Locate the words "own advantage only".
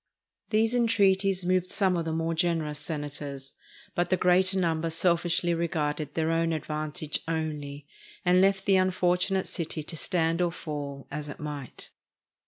6.31-7.85